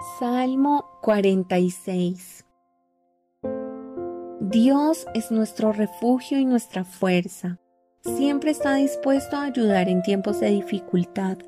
[0.00, 2.46] Salmo 46
[4.38, 7.58] Dios es nuestro refugio y nuestra fuerza.
[8.04, 11.38] Siempre está dispuesto a ayudar en tiempos de dificultad.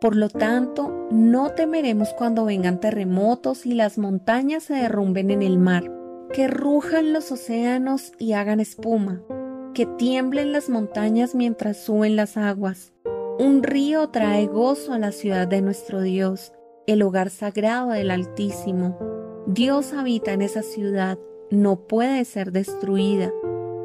[0.00, 5.58] Por lo tanto, no temeremos cuando vengan terremotos y las montañas se derrumben en el
[5.60, 5.88] mar,
[6.32, 9.22] que rujan los océanos y hagan espuma,
[9.72, 12.92] que tiemblen las montañas mientras suben las aguas.
[13.38, 16.52] Un río trae gozo a la ciudad de nuestro Dios
[16.86, 18.98] el hogar sagrado del Altísimo.
[19.46, 21.18] Dios habita en esa ciudad,
[21.50, 23.32] no puede ser destruida.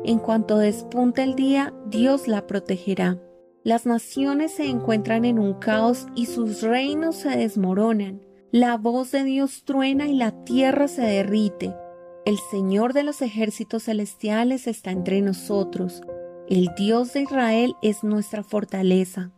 [0.03, 3.19] En cuanto despunte el día, Dios la protegerá.
[3.63, 8.21] Las naciones se encuentran en un caos y sus reinos se desmoronan.
[8.51, 11.75] La voz de Dios truena y la tierra se derrite.
[12.25, 16.01] El Señor de los ejércitos celestiales está entre nosotros.
[16.47, 19.31] El Dios de Israel es nuestra fortaleza.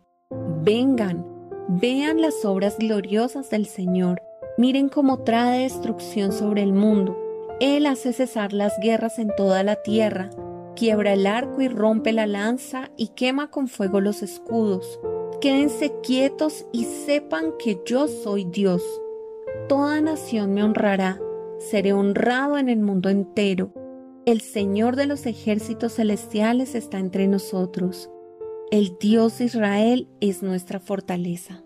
[0.63, 1.25] Vengan,
[1.73, 4.21] Vean las obras gloriosas del Señor.
[4.57, 7.17] Miren cómo trae destrucción sobre el mundo.
[7.61, 10.31] Él hace cesar las guerras en toda la tierra,
[10.75, 14.99] quiebra el arco y rompe la lanza y quema con fuego los escudos.
[15.39, 18.83] Quédense quietos y sepan que yo soy Dios.
[19.69, 21.21] Toda nación me honrará,
[21.57, 23.71] seré honrado en el mundo entero.
[24.25, 28.09] El Señor de los ejércitos celestiales está entre nosotros.
[28.71, 31.61] El Dios Israel es nuestra fortaleza.